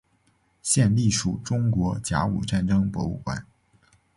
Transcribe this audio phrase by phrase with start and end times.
[0.63, 3.45] 现隶属中国甲午战争博物馆。